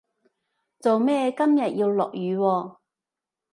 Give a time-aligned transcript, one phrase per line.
[0.79, 2.77] 做咩今日要落雨喎